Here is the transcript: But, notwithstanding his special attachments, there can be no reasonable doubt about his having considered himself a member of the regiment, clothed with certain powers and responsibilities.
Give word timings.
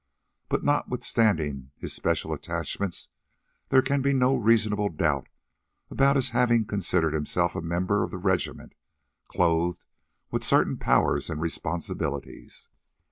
But, 0.49 0.63
notwithstanding 0.63 1.69
his 1.77 1.93
special 1.93 2.33
attachments, 2.33 3.09
there 3.69 3.83
can 3.83 4.01
be 4.01 4.13
no 4.13 4.35
reasonable 4.35 4.89
doubt 4.89 5.27
about 5.91 6.15
his 6.15 6.31
having 6.31 6.65
considered 6.65 7.13
himself 7.13 7.55
a 7.55 7.61
member 7.61 8.01
of 8.03 8.09
the 8.09 8.17
regiment, 8.17 8.73
clothed 9.27 9.85
with 10.31 10.43
certain 10.43 10.77
powers 10.77 11.29
and 11.29 11.39
responsibilities. 11.39 12.67